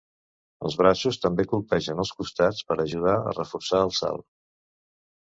[0.69, 4.31] Els braços també colpegen els costats per ajudar a reforçar el salt.